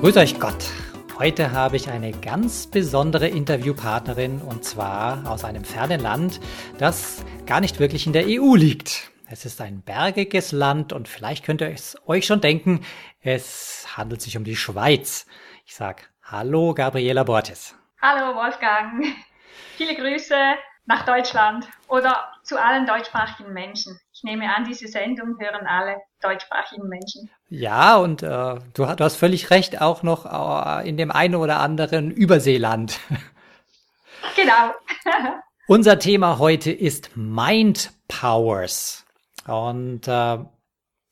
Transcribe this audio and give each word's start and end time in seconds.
Grüß 0.00 0.16
euch 0.16 0.40
Gott. 0.40 0.64
Heute 1.18 1.52
habe 1.52 1.76
ich 1.76 1.90
eine 1.90 2.12
ganz 2.12 2.66
besondere 2.66 3.28
Interviewpartnerin 3.28 4.40
und 4.40 4.64
zwar 4.64 5.30
aus 5.30 5.44
einem 5.44 5.62
fernen 5.62 6.00
Land, 6.00 6.40
das 6.78 7.22
gar 7.44 7.60
nicht 7.60 7.80
wirklich 7.80 8.06
in 8.06 8.14
der 8.14 8.24
EU 8.26 8.54
liegt. 8.54 9.10
Es 9.28 9.44
ist 9.44 9.60
ein 9.60 9.82
bergiges 9.82 10.52
Land 10.52 10.94
und 10.94 11.06
vielleicht 11.06 11.44
könnt 11.44 11.60
ihr 11.60 11.68
es 11.68 11.98
euch 12.06 12.24
schon 12.24 12.40
denken, 12.40 12.80
es 13.20 13.94
handelt 13.94 14.22
sich 14.22 14.38
um 14.38 14.44
die 14.44 14.56
Schweiz. 14.56 15.26
Ich 15.66 15.74
sage 15.74 16.04
Hallo 16.22 16.72
Gabriela 16.72 17.24
Bortes. 17.24 17.74
Hallo 18.00 18.34
Wolfgang. 18.34 19.04
Viele 19.76 19.94
Grüße 19.96 20.34
nach 20.86 21.04
Deutschland 21.04 21.68
oder 21.88 22.32
zu 22.42 22.58
allen 22.58 22.86
deutschsprachigen 22.86 23.52
Menschen. 23.52 24.00
Ich 24.20 24.24
nehme 24.24 24.54
an, 24.54 24.64
diese 24.64 24.86
Sendung 24.86 25.38
hören 25.40 25.66
alle 25.66 25.96
deutschsprachigen 26.20 26.86
Menschen. 26.88 27.30
Ja, 27.48 27.96
und 27.96 28.22
äh, 28.22 28.26
du, 28.74 28.84
du, 28.84 28.98
hast 28.98 29.16
völlig 29.16 29.48
recht, 29.48 29.80
auch 29.80 30.02
noch 30.02 30.26
äh, 30.26 30.86
in 30.86 30.98
dem 30.98 31.10
einen 31.10 31.36
oder 31.36 31.60
anderen 31.60 32.10
Überseeland. 32.10 33.00
Genau. 34.36 34.74
Unser 35.66 35.98
Thema 35.98 36.38
heute 36.38 36.70
ist 36.70 37.16
Mind 37.16 37.90
Powers. 38.06 39.06
Und 39.46 40.06
äh, 40.06 40.38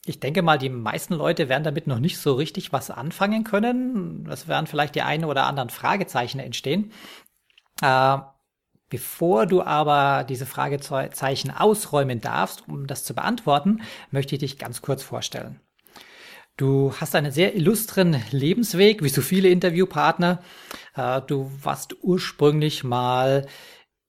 ich 0.04 0.20
denke 0.20 0.42
mal, 0.42 0.58
die 0.58 0.68
meisten 0.68 1.14
Leute 1.14 1.48
werden 1.48 1.64
damit 1.64 1.86
noch 1.86 2.00
nicht 2.00 2.18
so 2.18 2.34
richtig 2.34 2.70
was 2.70 2.90
anfangen 2.90 3.44
können. 3.44 4.28
Es 4.30 4.46
werden 4.46 4.66
vielleicht 4.66 4.94
die 4.94 5.02
eine 5.02 5.26
oder 5.26 5.46
anderen 5.46 5.70
Fragezeichen 5.70 6.38
entstehen. 6.38 6.92
Äh, 7.80 8.18
Bevor 8.90 9.46
du 9.46 9.62
aber 9.62 10.24
diese 10.24 10.46
Fragezeichen 10.46 11.50
ausräumen 11.50 12.20
darfst, 12.20 12.68
um 12.68 12.86
das 12.86 13.04
zu 13.04 13.14
beantworten, 13.14 13.82
möchte 14.10 14.34
ich 14.34 14.40
dich 14.40 14.58
ganz 14.58 14.80
kurz 14.80 15.02
vorstellen. 15.02 15.60
Du 16.56 16.92
hast 16.98 17.14
einen 17.14 17.30
sehr 17.30 17.54
illustren 17.54 18.20
Lebensweg, 18.32 19.02
wie 19.02 19.10
so 19.10 19.20
viele 19.22 19.48
Interviewpartner. 19.48 20.42
Äh, 20.96 21.20
du 21.22 21.50
warst 21.62 21.94
ursprünglich 22.02 22.82
mal 22.82 23.46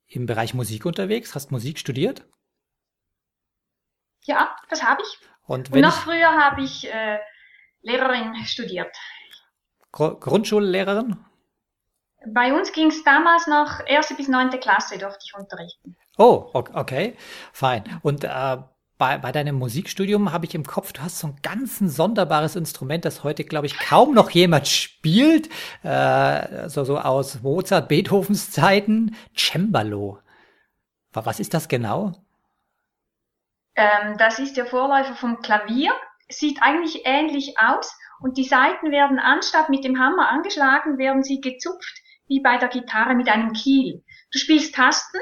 im 0.08 0.26
Bereich 0.26 0.54
Musik 0.56 0.86
unterwegs, 0.86 1.36
hast 1.36 1.52
Musik 1.52 1.78
studiert? 1.78 2.26
Ja, 4.24 4.56
das 4.70 4.84
habe 4.84 5.02
ich. 5.04 5.20
Und, 5.46 5.72
Und 5.72 5.82
noch 5.82 5.94
früher 5.94 6.32
habe 6.32 6.64
ich 6.64 6.88
äh, 6.92 7.20
Lehrerin 7.82 8.34
studiert. 8.46 8.96
Grundschullehrerin? 9.92 11.18
Bei 12.28 12.54
uns 12.54 12.72
ging 12.74 12.88
es 12.88 13.04
damals 13.04 13.48
noch 13.48 13.86
erste 13.86 14.14
bis 14.14 14.28
neunte 14.28 14.58
Klasse 14.60 14.98
durfte 14.98 15.24
ich 15.26 15.34
unterrichten. 15.36 15.96
Oh, 16.18 16.50
okay, 16.54 17.16
fein. 17.54 17.84
Und 18.02 18.26
äh, 18.26 18.58
bei, 18.98 19.18
bei 19.18 19.32
deinem 19.32 19.56
Musikstudium 19.56 20.34
habe 20.34 20.46
ich 20.46 20.54
im 20.54 20.66
Kopf, 20.66 20.92
du 20.92 21.02
hast 21.02 21.20
so 21.20 21.28
ein 21.28 21.38
ganz 21.42 21.80
ein 21.80 21.88
sonderbares 21.88 22.58
Instrument, 22.58 23.06
das 23.06 23.24
heute, 23.24 23.46
glaube 23.46 23.66
ich, 23.66 23.80
kaum 23.80 24.14
noch 24.14 24.30
jemand 24.32 24.68
spielt. 24.68 25.50
Äh, 25.84 26.68
so, 26.68 26.84
so 26.84 27.00
aus 27.00 27.42
Mozart, 27.42 27.88
Beethovens 27.88 28.52
Zeiten. 28.52 29.16
Cembalo. 29.36 30.20
Was 31.14 31.40
ist 31.40 31.54
das 31.54 31.70
genau? 31.70 32.12
Ähm, 33.76 34.18
das 34.18 34.40
ist 34.40 34.58
der 34.58 34.66
Vorläufer 34.66 35.16
vom 35.16 35.42
Klavier. 35.42 35.94
Sieht 36.28 36.62
eigentlich 36.62 37.04
ähnlich 37.06 37.56
aus. 37.58 37.98
Und 38.20 38.38
die 38.38 38.44
Saiten 38.44 38.92
werden 38.92 39.18
anstatt 39.18 39.70
mit 39.70 39.86
dem 39.86 39.98
Hammer 39.98 40.30
angeschlagen, 40.30 40.98
werden 40.98 41.24
sie 41.24 41.40
gezupft 41.40 41.99
wie 42.30 42.40
bei 42.40 42.58
der 42.58 42.70
Gitarre 42.70 43.16
mit 43.16 43.28
einem 43.28 43.52
Kiel. 43.52 44.04
Du 44.32 44.40
spielst 44.40 44.74
Tasten, 44.74 45.18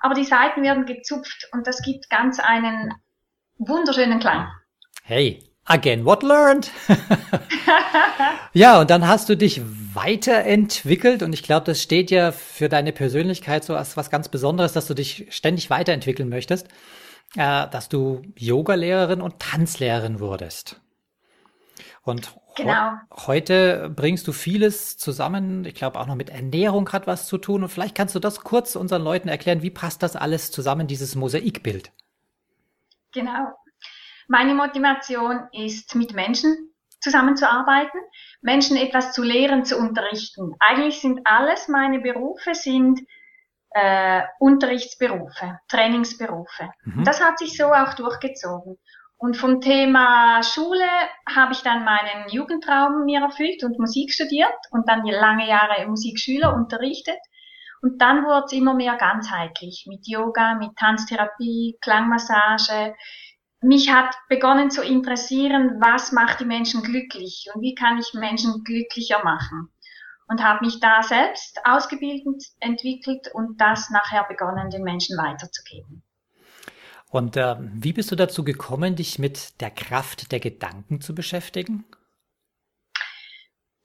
aber 0.00 0.14
die 0.14 0.24
Saiten 0.24 0.62
werden 0.62 0.84
gezupft 0.84 1.48
und 1.52 1.66
das 1.66 1.82
gibt 1.82 2.10
ganz 2.10 2.38
einen 2.40 2.92
wunderschönen 3.58 4.18
Klang. 4.18 4.48
Hey, 5.04 5.42
again 5.64 6.04
what 6.04 6.22
learned? 6.22 6.70
ja, 8.52 8.80
und 8.80 8.90
dann 8.90 9.06
hast 9.06 9.28
du 9.28 9.36
dich 9.36 9.62
weiterentwickelt 9.94 11.22
und 11.22 11.32
ich 11.32 11.42
glaube, 11.42 11.66
das 11.66 11.80
steht 11.80 12.10
ja 12.10 12.32
für 12.32 12.68
deine 12.68 12.92
Persönlichkeit 12.92 13.64
so 13.64 13.76
als 13.76 13.96
was 13.96 14.10
ganz 14.10 14.28
Besonderes, 14.28 14.72
dass 14.72 14.86
du 14.86 14.94
dich 14.94 15.26
ständig 15.30 15.70
weiterentwickeln 15.70 16.28
möchtest, 16.28 16.68
äh, 17.36 17.68
dass 17.68 17.88
du 17.88 18.22
Yogalehrerin 18.36 19.20
und 19.20 19.38
Tanzlehrerin 19.38 20.20
wurdest. 20.20 20.80
Und 22.02 22.34
genau. 22.56 22.92
heute 23.26 23.90
bringst 23.94 24.26
du 24.28 24.32
vieles 24.32 24.96
zusammen. 24.96 25.64
Ich 25.64 25.74
glaube, 25.74 25.98
auch 25.98 26.06
noch 26.06 26.14
mit 26.14 26.30
Ernährung 26.30 26.90
hat 26.92 27.06
was 27.06 27.26
zu 27.26 27.38
tun. 27.38 27.62
Und 27.62 27.68
vielleicht 27.68 27.94
kannst 27.94 28.14
du 28.14 28.18
das 28.18 28.40
kurz 28.40 28.76
unseren 28.76 29.02
Leuten 29.02 29.28
erklären. 29.28 29.62
Wie 29.62 29.70
passt 29.70 30.02
das 30.02 30.16
alles 30.16 30.50
zusammen, 30.50 30.86
dieses 30.86 31.14
Mosaikbild? 31.14 31.92
Genau. 33.12 33.54
Meine 34.28 34.54
Motivation 34.54 35.48
ist, 35.52 35.94
mit 35.94 36.14
Menschen 36.14 36.70
zusammenzuarbeiten, 37.00 38.00
Menschen 38.42 38.76
etwas 38.76 39.12
zu 39.12 39.22
lehren, 39.22 39.64
zu 39.64 39.76
unterrichten. 39.76 40.54
Eigentlich 40.60 41.00
sind 41.00 41.20
alles 41.24 41.68
meine 41.68 42.00
Berufe 42.00 42.54
sind 42.54 43.00
äh, 43.70 44.22
Unterrichtsberufe, 44.38 45.60
Trainingsberufe. 45.68 46.70
Mhm. 46.84 47.04
Das 47.04 47.22
hat 47.22 47.38
sich 47.38 47.56
so 47.56 47.72
auch 47.72 47.94
durchgezogen. 47.94 48.78
Und 49.22 49.36
vom 49.36 49.60
Thema 49.60 50.42
Schule 50.42 50.88
habe 51.28 51.52
ich 51.52 51.60
dann 51.60 51.84
meinen 51.84 52.30
Jugendtraum 52.30 53.04
mir 53.04 53.20
erfüllt 53.20 53.62
und 53.62 53.78
Musik 53.78 54.14
studiert 54.14 54.56
und 54.70 54.88
dann 54.88 55.04
lange 55.04 55.46
Jahre 55.46 55.86
Musikschüler 55.86 56.54
unterrichtet. 56.54 57.18
Und 57.82 58.00
dann 58.00 58.24
wurde 58.24 58.46
es 58.46 58.52
immer 58.52 58.72
mehr 58.72 58.96
ganzheitlich 58.96 59.84
mit 59.86 60.08
Yoga, 60.08 60.54
mit 60.54 60.74
Tanztherapie, 60.76 61.76
Klangmassage. 61.82 62.94
Mich 63.60 63.92
hat 63.92 64.16
begonnen 64.30 64.70
zu 64.70 64.82
interessieren, 64.82 65.76
was 65.82 66.12
macht 66.12 66.40
die 66.40 66.46
Menschen 66.46 66.82
glücklich 66.82 67.46
und 67.52 67.60
wie 67.60 67.74
kann 67.74 67.98
ich 67.98 68.14
Menschen 68.14 68.64
glücklicher 68.64 69.22
machen. 69.22 69.68
Und 70.28 70.42
habe 70.42 70.64
mich 70.64 70.80
da 70.80 71.02
selbst 71.02 71.60
ausgebildet, 71.66 72.42
entwickelt 72.60 73.28
und 73.34 73.60
das 73.60 73.90
nachher 73.90 74.24
begonnen, 74.24 74.70
den 74.70 74.82
Menschen 74.82 75.18
weiterzugeben. 75.18 76.04
Und 77.10 77.36
äh, 77.36 77.56
wie 77.58 77.92
bist 77.92 78.10
du 78.12 78.16
dazu 78.16 78.44
gekommen, 78.44 78.94
dich 78.94 79.18
mit 79.18 79.60
der 79.60 79.70
Kraft 79.70 80.30
der 80.30 80.38
Gedanken 80.38 81.00
zu 81.00 81.14
beschäftigen? 81.14 81.84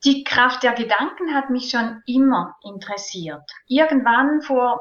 Die 0.04 0.24
Kraft 0.24 0.62
der 0.62 0.74
Gedanken 0.74 1.34
hat 1.34 1.50
mich 1.50 1.72
schon 1.72 2.04
immer 2.06 2.56
interessiert. 2.64 3.42
Irgendwann 3.68 4.42
vor 4.42 4.80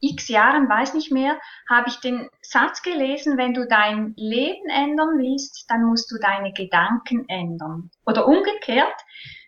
x 0.00 0.28
Jahren, 0.28 0.68
weiß 0.68 0.94
nicht 0.94 1.12
mehr, 1.12 1.38
habe 1.70 1.88
ich 1.88 1.96
den 2.00 2.28
Satz 2.42 2.82
gelesen, 2.82 3.38
wenn 3.38 3.54
du 3.54 3.66
dein 3.66 4.14
Leben 4.16 4.68
ändern 4.68 5.18
willst, 5.18 5.70
dann 5.70 5.84
musst 5.84 6.10
du 6.10 6.18
deine 6.18 6.52
Gedanken 6.52 7.24
ändern. 7.28 7.90
Oder 8.04 8.26
umgekehrt, 8.26 9.00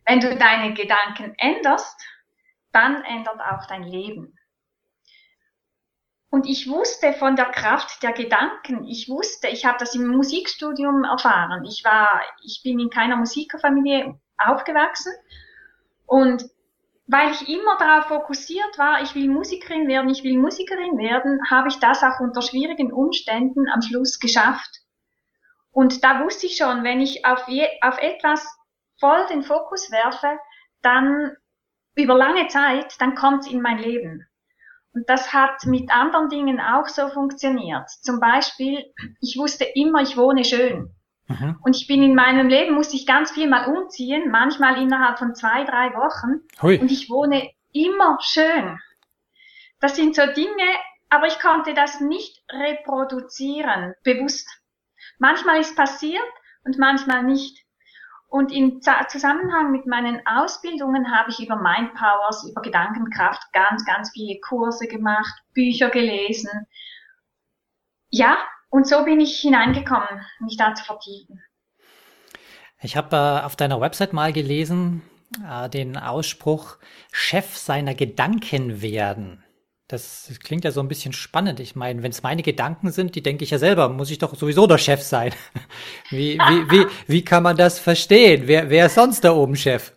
wenn 0.07 0.21
du 0.21 0.37
deine 0.37 0.75
Gedanken 0.75 1.35
änderst, 1.37 2.01
dann 2.73 3.03
ändert 3.03 3.41
auch 3.41 3.67
dein 3.67 3.83
Leben. 3.83 4.38
Und 6.31 6.47
ich 6.47 6.69
wusste 6.69 7.15
von 7.15 7.37
der 7.37 7.47
Kraft 7.47 8.03
der 8.03 8.13
Gedanken. 8.13 8.85
Ich 8.85 9.09
wusste, 9.09 9.49
ich 9.49 9.65
habe 9.65 9.79
das 9.79 9.95
im 9.95 10.07
Musikstudium 10.09 11.05
erfahren. 11.05 11.65
Ich 11.65 11.83
war, 11.85 12.21
ich 12.43 12.61
bin 12.63 12.79
in 12.79 12.91
keiner 12.91 13.17
Musikerfamilie 13.17 14.19
aufgewachsen. 14.37 15.13
Und 16.07 16.45
weil 17.07 17.31
ich 17.33 17.49
immer 17.49 17.79
darauf 17.79 18.09
fokussiert 18.09 18.77
war, 18.77 19.03
ich 19.03 19.15
will 19.15 19.29
Musikerin 19.29 19.89
werden, 19.89 20.11
ich 20.11 20.23
will 20.23 20.39
Musikerin 20.39 20.99
werden, 20.99 21.41
habe 21.51 21.69
ich 21.69 21.79
das 21.79 22.03
auch 22.03 22.21
unter 22.21 22.43
schwierigen 22.43 22.93
Umständen 22.93 23.67
am 23.71 23.81
Schluss 23.81 24.21
geschafft. 24.21 24.83
Und 25.73 26.05
da 26.05 26.23
wusste 26.23 26.47
ich 26.47 26.57
schon, 26.57 26.85
wenn 26.85 27.01
ich 27.01 27.25
auf, 27.25 27.49
je, 27.49 27.67
auf 27.81 27.97
etwas 27.99 28.47
voll 29.01 29.27
den 29.31 29.43
Fokus 29.43 29.91
werfe, 29.91 30.39
dann 30.83 31.35
über 31.95 32.15
lange 32.15 32.49
Zeit, 32.49 32.95
dann 33.01 33.15
kommt 33.15 33.47
es 33.47 33.51
in 33.51 33.63
mein 33.63 33.79
Leben. 33.79 34.28
Und 34.99 35.09
das 35.09 35.33
hat 35.33 35.65
mit 35.65 35.93
anderen 35.93 36.29
Dingen 36.29 36.61
auch 36.61 36.89
so 36.89 37.09
funktioniert. 37.09 37.89
Zum 38.03 38.19
Beispiel, 38.19 38.85
ich 39.21 39.37
wusste 39.39 39.65
immer, 39.65 40.03
ich 40.03 40.17
wohne 40.17 40.45
schön. 40.45 40.93
Mhm. 41.29 41.57
Und 41.63 41.77
ich 41.77 41.87
bin 41.87 42.03
in 42.03 42.17
meinem 42.17 42.49
Leben, 42.49 42.75
musste 42.75 42.97
ich 42.97 43.07
ganz 43.07 43.31
viel 43.31 43.49
mal 43.49 43.67
umziehen, 43.73 44.29
manchmal 44.29 44.83
innerhalb 44.83 45.21
von 45.21 45.37
zwei, 45.37 45.63
drei 45.63 45.95
Wochen. 45.95 46.41
Hui. 46.61 46.81
Und 46.81 46.91
ich 46.91 47.09
wohne 47.11 47.49
immer 47.73 48.19
schön. 48.21 48.81
Das 49.79 49.95
sind 49.95 50.17
so 50.17 50.23
Dinge, 50.35 50.67
aber 51.11 51.29
ich 51.29 51.39
konnte 51.39 51.75
das 51.75 52.01
nicht 52.01 52.43
reproduzieren, 52.51 53.95
bewusst. 54.03 54.49
Manchmal 55.21 55.61
ist 55.61 55.77
passiert 55.77 56.27
und 56.65 56.77
manchmal 56.77 57.23
nicht. 57.23 57.65
Und 58.29 58.53
im 58.53 58.83
Zusammenhang 58.83 59.73
mit 59.73 59.87
meinen 59.87 60.21
Ausbildungen 60.27 61.11
habe 61.11 61.31
ich 61.31 61.41
über 61.41 61.57
Mindpowers, 61.57 62.47
über 62.51 62.61
Gedankenkraft 62.61 63.43
ganz, 63.55 63.87
ganz 63.87 64.11
viele 64.13 64.39
Kurse 64.41 64.87
gemacht, 64.87 65.33
Bücher 65.55 65.89
gelesen. 65.89 66.67
Ja, 68.11 68.37
und 68.69 68.87
so 68.87 69.05
bin 69.05 69.21
ich 69.21 69.41
hineingekommen, 69.41 70.27
mich 70.41 70.59
da 70.59 70.75
zu 70.75 70.85
vertiefen. 70.85 71.43
Ich 72.83 72.97
habe 72.97 73.17
äh, 73.17 73.45
auf 73.45 73.57
deiner 73.57 73.81
Website 73.81 74.13
mal 74.13 74.33
gelesen, 74.33 75.03
äh, 75.45 75.71
den 75.71 75.97
Ausspruch, 75.97 76.77
Chef 77.11 77.57
seiner 77.57 77.95
Gedanken 77.95 78.83
werden. 78.83 79.43
Das, 79.89 80.31
klingt 80.45 80.65
ja 80.65 80.71
so 80.71 80.81
ein 80.81 80.89
bisschen 80.89 81.15
spannend. 81.15 81.61
Ich 81.61 81.75
meine, 81.75 82.03
wenn 82.03 82.11
es 82.11 82.23
meine 82.23 82.43
Gedanken 82.43 82.91
sind, 82.91 83.15
die 83.15 83.23
denke 83.23 83.45
ich 83.45 83.51
ja 83.51 83.59
selber, 83.59 83.89
muss 83.89 84.11
ich 84.11 84.19
doch 84.19 84.35
sowieso 84.35 84.67
der 84.67 84.77
Chef 84.77 85.01
sein. 85.01 85.33
Wie, 86.11 86.39
wie, 86.39 86.71
wie, 86.71 86.87
wie 87.07 87.25
kann 87.25 87.43
man 87.43 87.57
das 87.57 87.79
verstehen? 87.79 88.43
Wer, 88.47 88.69
wer 88.71 88.87
ist 88.87 88.95
sonst 88.95 89.25
da 89.25 89.33
oben 89.33 89.57
Chef? 89.57 89.93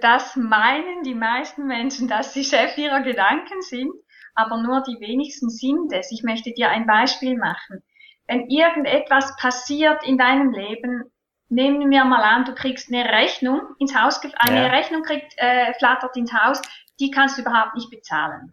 Das 0.00 0.34
meinen 0.34 1.04
die 1.04 1.14
meisten 1.14 1.66
Menschen, 1.66 2.08
dass 2.08 2.34
sie 2.34 2.42
Chef 2.42 2.76
ihrer 2.76 3.02
Gedanken 3.02 3.60
sind, 3.60 3.92
aber 4.34 4.60
nur 4.60 4.82
die 4.82 4.98
wenigsten 5.00 5.50
sind 5.50 5.92
es. 5.92 6.10
Ich 6.10 6.24
möchte 6.24 6.52
dir 6.52 6.70
ein 6.70 6.86
Beispiel 6.86 7.36
machen. 7.36 7.82
Wenn 8.26 8.48
irgendetwas 8.48 9.36
passiert 9.36 10.04
in 10.04 10.18
deinem 10.18 10.52
Leben, 10.52 11.04
nehmen 11.48 11.90
wir 11.90 12.04
mal 12.04 12.22
an, 12.22 12.44
du 12.44 12.54
kriegst 12.54 12.92
eine 12.92 13.04
Rechnung 13.04 13.60
ins 13.78 13.94
Haus, 13.94 14.20
eine 14.38 14.62
ja. 14.64 14.66
Rechnung 14.66 15.02
kriegt, 15.02 15.32
äh, 15.36 15.72
flattert 15.74 16.16
ins 16.16 16.32
Haus, 16.32 16.60
die 16.98 17.12
kannst 17.12 17.38
du 17.38 17.42
überhaupt 17.42 17.76
nicht 17.76 17.90
bezahlen. 17.90 18.52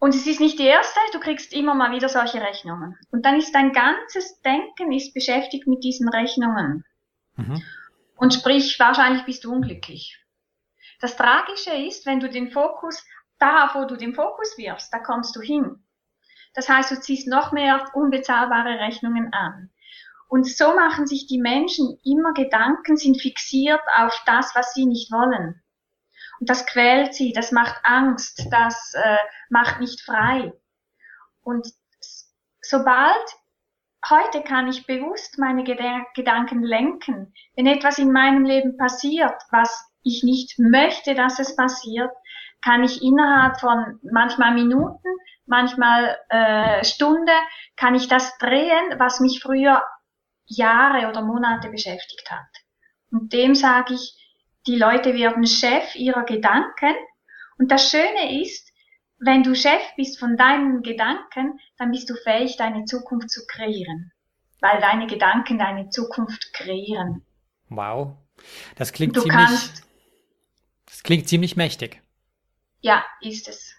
Und 0.00 0.14
es 0.14 0.26
ist 0.26 0.40
nicht 0.40 0.58
die 0.58 0.66
erste, 0.66 1.00
du 1.12 1.18
kriegst 1.18 1.52
immer 1.52 1.74
mal 1.74 1.92
wieder 1.92 2.08
solche 2.08 2.40
Rechnungen. 2.40 2.96
Und 3.10 3.24
dann 3.24 3.36
ist 3.36 3.52
dein 3.52 3.72
ganzes 3.72 4.40
Denken 4.42 4.92
ist 4.92 5.12
beschäftigt 5.12 5.66
mit 5.66 5.82
diesen 5.82 6.08
Rechnungen. 6.08 6.84
Mhm. 7.36 7.62
Und 8.16 8.34
sprich, 8.34 8.78
wahrscheinlich 8.78 9.24
bist 9.24 9.44
du 9.44 9.52
unglücklich. 9.52 10.24
Das 11.00 11.16
Tragische 11.16 11.72
ist, 11.72 12.06
wenn 12.06 12.20
du 12.20 12.28
den 12.28 12.50
Fokus, 12.50 13.04
darauf, 13.38 13.74
wo 13.74 13.84
du 13.86 13.96
den 13.96 14.14
Fokus 14.14 14.56
wirfst, 14.58 14.92
da 14.92 14.98
kommst 14.98 15.34
du 15.36 15.40
hin. 15.40 15.84
Das 16.54 16.68
heißt, 16.68 16.90
du 16.90 17.00
ziehst 17.00 17.28
noch 17.28 17.52
mehr 17.52 17.90
unbezahlbare 17.94 18.80
Rechnungen 18.80 19.32
an. 19.32 19.70
Und 20.28 20.46
so 20.46 20.74
machen 20.74 21.06
sich 21.06 21.26
die 21.26 21.40
Menschen 21.40 21.98
immer 22.04 22.34
Gedanken, 22.34 22.96
sind 22.96 23.20
fixiert 23.20 23.80
auf 23.96 24.20
das, 24.26 24.54
was 24.54 24.74
sie 24.74 24.86
nicht 24.86 25.10
wollen. 25.10 25.62
Und 26.40 26.48
das 26.48 26.66
quält 26.66 27.14
sie, 27.14 27.32
das 27.32 27.52
macht 27.52 27.80
Angst, 27.82 28.46
das 28.50 28.94
äh, 28.94 29.16
macht 29.50 29.80
nicht 29.80 30.00
frei. 30.02 30.52
Und 31.42 31.66
sobald 32.62 33.24
heute 34.08 34.42
kann 34.42 34.68
ich 34.68 34.86
bewusst 34.86 35.38
meine 35.38 35.64
Gedanken 35.64 36.62
lenken, 36.62 37.34
wenn 37.56 37.66
etwas 37.66 37.98
in 37.98 38.12
meinem 38.12 38.44
Leben 38.44 38.76
passiert, 38.76 39.34
was 39.50 39.84
ich 40.02 40.22
nicht 40.22 40.58
möchte, 40.58 41.14
dass 41.14 41.38
es 41.38 41.56
passiert, 41.56 42.10
kann 42.62 42.82
ich 42.82 43.02
innerhalb 43.02 43.60
von 43.60 43.98
manchmal 44.02 44.54
Minuten, 44.54 45.08
manchmal 45.46 46.18
äh, 46.28 46.84
Stunde, 46.84 47.32
kann 47.76 47.94
ich 47.94 48.08
das 48.08 48.36
drehen, 48.38 48.98
was 48.98 49.20
mich 49.20 49.40
früher 49.42 49.82
Jahre 50.46 51.08
oder 51.08 51.22
Monate 51.22 51.68
beschäftigt 51.68 52.30
hat. 52.30 52.48
Und 53.10 53.32
dem 53.32 53.54
sage 53.54 53.94
ich, 53.94 54.17
die 54.68 54.76
Leute 54.76 55.14
werden 55.14 55.46
Chef 55.46 55.94
ihrer 55.94 56.24
Gedanken. 56.24 56.94
Und 57.58 57.70
das 57.72 57.90
Schöne 57.90 58.42
ist, 58.42 58.70
wenn 59.18 59.42
du 59.42 59.54
Chef 59.54 59.80
bist 59.96 60.18
von 60.18 60.36
deinen 60.36 60.82
Gedanken, 60.82 61.58
dann 61.78 61.90
bist 61.90 62.08
du 62.08 62.14
fähig, 62.14 62.56
deine 62.56 62.84
Zukunft 62.84 63.30
zu 63.30 63.46
kreieren. 63.46 64.12
Weil 64.60 64.80
deine 64.80 65.06
Gedanken 65.06 65.58
deine 65.58 65.88
Zukunft 65.88 66.52
kreieren. 66.52 67.24
Wow. 67.70 68.16
Das 68.76 68.92
klingt 68.92 69.16
du 69.16 69.22
ziemlich, 69.22 69.36
kannst, 69.36 69.82
das 70.86 71.02
klingt 71.02 71.28
ziemlich 71.28 71.56
mächtig. 71.56 72.02
Ja, 72.80 73.04
ist 73.20 73.48
es. 73.48 73.74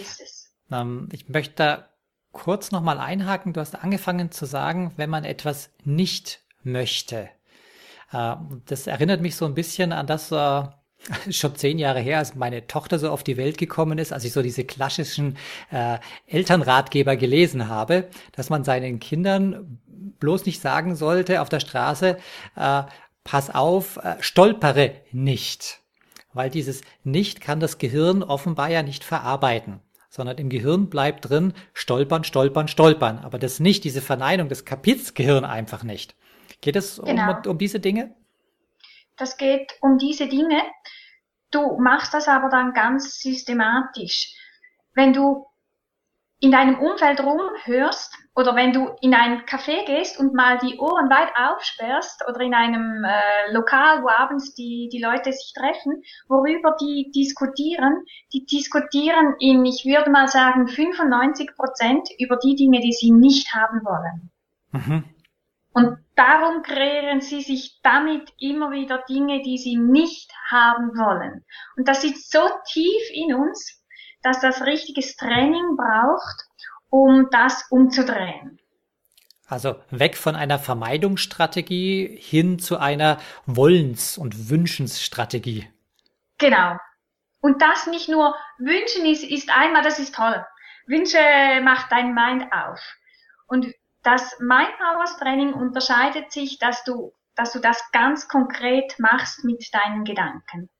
Ist 0.00 0.20
es. 0.20 0.54
Ähm, 0.70 1.08
ich 1.12 1.28
möchte 1.28 1.54
da 1.56 1.88
kurz 2.32 2.70
nochmal 2.70 2.98
einhaken. 2.98 3.54
Du 3.54 3.60
hast 3.60 3.74
angefangen 3.74 4.30
zu 4.30 4.44
sagen, 4.44 4.92
wenn 4.96 5.10
man 5.10 5.24
etwas 5.24 5.70
nicht 5.84 6.40
möchte. 6.62 7.30
Äh, 8.12 8.36
das 8.66 8.86
erinnert 8.86 9.20
mich 9.20 9.36
so 9.36 9.44
ein 9.44 9.54
bisschen 9.54 9.92
an 9.92 10.06
das, 10.06 10.32
äh, 10.32 10.62
schon 11.30 11.56
zehn 11.56 11.78
Jahre 11.78 12.00
her, 12.00 12.18
als 12.18 12.34
meine 12.34 12.66
Tochter 12.66 12.98
so 12.98 13.10
auf 13.10 13.22
die 13.22 13.36
Welt 13.36 13.58
gekommen 13.58 13.98
ist, 13.98 14.12
als 14.12 14.24
ich 14.24 14.32
so 14.32 14.42
diese 14.42 14.64
klassischen 14.64 15.36
äh, 15.70 15.98
Elternratgeber 16.26 17.16
gelesen 17.16 17.68
habe, 17.68 18.08
dass 18.32 18.50
man 18.50 18.64
seinen 18.64 18.98
Kindern 18.98 19.78
bloß 20.18 20.46
nicht 20.46 20.60
sagen 20.60 20.96
sollte 20.96 21.42
auf 21.42 21.48
der 21.48 21.60
Straße, 21.60 22.18
äh, 22.56 22.82
pass 23.24 23.52
auf, 23.52 23.98
stolpere 24.20 24.92
nicht. 25.10 25.80
Weil 26.32 26.48
dieses 26.48 26.82
Nicht 27.02 27.40
kann 27.40 27.58
das 27.58 27.78
Gehirn 27.78 28.22
offenbar 28.22 28.70
ja 28.70 28.82
nicht 28.82 29.02
verarbeiten 29.02 29.80
sondern 30.16 30.38
im 30.38 30.48
Gehirn 30.48 30.88
bleibt 30.88 31.28
drin 31.28 31.52
stolpern, 31.74 32.24
stolpern, 32.24 32.68
stolpern. 32.68 33.18
Aber 33.18 33.38
das 33.38 33.60
nicht, 33.60 33.84
diese 33.84 34.00
Verneinung, 34.00 34.48
das 34.48 34.64
kapiert's 34.64 35.12
Gehirn 35.12 35.44
einfach 35.44 35.82
nicht. 35.82 36.16
Geht 36.60 36.76
es 36.76 37.00
genau. 37.04 37.40
um, 37.44 37.50
um 37.50 37.58
diese 37.58 37.80
Dinge? 37.80 38.14
Das 39.16 39.36
geht 39.36 39.74
um 39.80 39.98
diese 39.98 40.28
Dinge. 40.28 40.62
Du 41.50 41.78
machst 41.78 42.12
das 42.12 42.28
aber 42.28 42.48
dann 42.48 42.74
ganz 42.74 43.20
systematisch. 43.20 44.34
Wenn 44.94 45.12
du 45.12 45.46
in 46.40 46.50
deinem 46.50 46.78
Umfeld 46.78 47.20
rumhörst 47.20 48.14
oder 48.34 48.54
wenn 48.54 48.72
du 48.72 48.90
in 49.00 49.14
ein 49.14 49.46
Café 49.46 49.86
gehst 49.86 50.20
und 50.20 50.34
mal 50.34 50.58
die 50.58 50.78
Ohren 50.78 51.08
weit 51.08 51.32
aufsperrst 51.34 52.24
oder 52.28 52.40
in 52.40 52.52
einem 52.52 53.04
äh, 53.04 53.52
Lokal, 53.52 54.02
wo 54.02 54.08
abends 54.10 54.54
die, 54.54 54.90
die 54.92 55.00
Leute 55.00 55.32
sich 55.32 55.54
treffen, 55.54 56.02
worüber 56.28 56.76
die 56.78 57.10
diskutieren, 57.14 58.04
die 58.34 58.44
diskutieren 58.44 59.34
in, 59.40 59.64
ich 59.64 59.86
würde 59.86 60.10
mal 60.10 60.28
sagen, 60.28 60.68
95 60.68 61.56
Prozent 61.56 62.08
über 62.18 62.36
die 62.36 62.54
Dinge, 62.54 62.80
die 62.80 62.92
sie 62.92 63.12
nicht 63.12 63.54
haben 63.54 63.80
wollen. 63.82 64.30
Mhm. 64.72 65.04
Und 65.76 65.98
darum 66.14 66.62
kreieren 66.62 67.20
sie 67.20 67.42
sich 67.42 67.80
damit 67.82 68.32
immer 68.38 68.70
wieder 68.70 69.04
Dinge, 69.10 69.42
die 69.42 69.58
sie 69.58 69.76
nicht 69.76 70.32
haben 70.50 70.96
wollen. 70.96 71.44
Und 71.76 71.86
das 71.86 72.00
sitzt 72.00 72.32
so 72.32 72.40
tief 72.66 73.02
in 73.12 73.34
uns, 73.34 73.84
dass 74.22 74.40
das 74.40 74.62
richtiges 74.62 75.16
Training 75.16 75.76
braucht, 75.76 76.46
um 76.88 77.28
das 77.30 77.66
umzudrehen. 77.68 78.58
Also 79.48 79.76
weg 79.90 80.16
von 80.16 80.34
einer 80.34 80.58
Vermeidungsstrategie 80.58 82.16
hin 82.22 82.58
zu 82.58 82.78
einer 82.78 83.18
Wollens- 83.44 84.16
und 84.16 84.48
Wünschensstrategie. 84.48 85.68
Genau. 86.38 86.78
Und 87.42 87.60
das 87.60 87.86
nicht 87.86 88.08
nur 88.08 88.34
wünschen 88.56 89.04
ist, 89.04 89.24
ist 89.24 89.50
einmal, 89.54 89.82
das 89.82 89.98
ist 89.98 90.14
toll. 90.14 90.42
Wünsche 90.86 91.18
macht 91.62 91.92
dein 91.92 92.14
Mind 92.14 92.50
auf. 92.50 92.80
Und 93.46 93.74
das 94.06 94.38
Mindpowers 94.38 95.16
Training 95.18 95.52
unterscheidet 95.52 96.30
sich, 96.30 96.58
dass 96.58 96.84
du, 96.84 97.12
dass 97.34 97.52
du 97.52 97.58
das 97.58 97.90
ganz 97.90 98.28
konkret 98.28 98.98
machst 99.00 99.44
mit 99.44 99.68
deinen 99.74 100.04
Gedanken. 100.04 100.70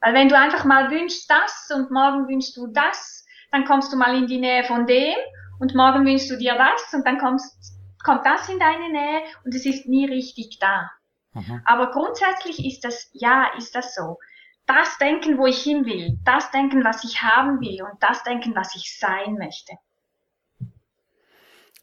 Weil 0.00 0.14
wenn 0.14 0.28
du 0.28 0.38
einfach 0.38 0.64
mal 0.64 0.90
wünschst 0.90 1.28
das 1.28 1.68
und 1.74 1.90
morgen 1.90 2.28
wünschst 2.28 2.56
du 2.56 2.68
das, 2.68 3.26
dann 3.50 3.64
kommst 3.64 3.92
du 3.92 3.96
mal 3.96 4.16
in 4.16 4.28
die 4.28 4.38
Nähe 4.38 4.62
von 4.64 4.86
dem 4.86 5.16
und 5.58 5.74
morgen 5.74 6.06
wünschst 6.06 6.30
du 6.30 6.38
dir 6.38 6.54
das 6.54 6.94
und 6.94 7.04
dann 7.04 7.18
kommst, 7.18 7.76
kommt 8.04 8.24
das 8.24 8.48
in 8.48 8.60
deine 8.60 8.88
Nähe 8.90 9.22
und 9.44 9.52
es 9.52 9.66
ist 9.66 9.86
nie 9.88 10.06
richtig 10.06 10.58
da. 10.60 10.90
Mhm. 11.32 11.62
Aber 11.64 11.90
grundsätzlich 11.90 12.64
ist 12.64 12.84
das, 12.84 13.10
ja, 13.14 13.50
ist 13.56 13.74
das 13.74 13.96
so. 13.96 14.18
Das 14.66 14.96
Denken, 14.98 15.38
wo 15.38 15.46
ich 15.46 15.60
hin 15.60 15.86
will, 15.86 16.18
das 16.24 16.52
Denken, 16.52 16.84
was 16.84 17.02
ich 17.02 17.22
haben 17.22 17.60
will 17.60 17.82
und 17.82 18.00
das 18.00 18.22
Denken, 18.22 18.54
was 18.54 18.76
ich 18.76 18.96
sein 18.98 19.34
möchte. 19.34 19.72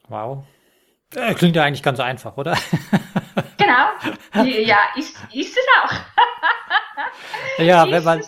Wow, 0.08 0.46
klingt 1.36 1.56
ja 1.56 1.64
eigentlich 1.64 1.84
ganz 1.84 2.00
einfach, 2.00 2.38
oder? 2.38 2.58
genau. 3.58 4.46
Ja, 4.46 4.78
ist, 4.96 5.16
ist 5.34 5.58
es 5.58 5.66
auch. 5.82 5.92
ja, 7.64 7.90
wenn 7.90 8.04
man, 8.04 8.22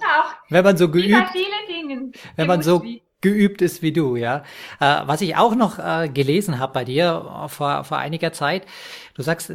wenn 0.50 0.64
man 0.64 0.78
so 0.78 0.90
geübt, 0.90 1.34
Dingen, 1.68 2.14
wenn 2.36 2.48
man 2.48 2.62
so 2.62 2.84
geübt 3.22 3.62
ist 3.62 3.82
wie 3.82 3.92
du, 3.92 4.16
ja. 4.16 4.44
Äh, 4.80 5.02
was 5.06 5.22
ich 5.22 5.36
auch 5.36 5.56
noch 5.56 5.80
äh, 5.80 6.10
gelesen 6.10 6.60
habe 6.60 6.74
bei 6.74 6.86
dir 6.86 7.48
vor, 7.48 7.84
vor 7.84 7.98
einiger 7.98 8.34
Zeit, 8.34 8.66
du 9.16 9.24
sagst, 9.24 9.54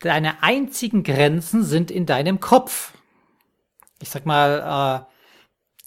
deine 0.00 0.42
einzigen 0.42 1.02
Grenzen 1.04 1.62
sind 1.62 1.90
in 1.90 2.06
deinem 2.06 2.40
Kopf. 2.40 2.92
Ich 4.00 4.10
sag 4.10 4.26
mal, 4.26 5.06
äh, 5.08 5.12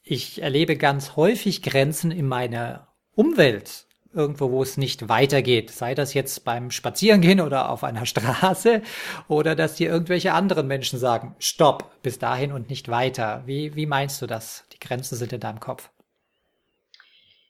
ich 0.04 0.42
erlebe 0.42 0.78
ganz 0.78 1.16
häufig 1.16 1.62
Grenzen 1.62 2.12
in 2.12 2.28
meiner 2.28 2.88
Umwelt 3.16 3.88
irgendwo, 4.16 4.52
wo 4.52 4.64
es 4.64 4.78
nicht 4.78 5.10
weitergeht. 5.10 5.72
Sei 5.72 5.94
das 5.94 6.14
jetzt 6.14 6.46
beim 6.46 6.72
Spazierengehen 6.72 7.42
oder 7.42 7.70
auf 7.70 7.84
einer 7.84 8.06
Straße 8.06 8.82
oder 9.28 9.56
dass 9.56 9.76
dir 9.76 9.90
irgendwelche 9.90 10.34
anderen 10.34 10.68
Menschen 10.68 10.98
sagen, 10.98 11.36
stopp, 11.40 12.02
bis 12.02 12.18
dahin 12.18 12.52
und 12.52 12.70
nicht 12.70 12.90
weiter. 12.90 13.44
Wie, 13.46 13.76
wie 13.76 13.86
meinst 13.86 14.22
du 14.22 14.28
das? 14.28 14.66
Die 14.74 14.80
Grenzen 14.80 15.16
sind 15.16 15.34
in 15.34 15.40
deinem 15.40 15.60
Kopf. 15.60 15.90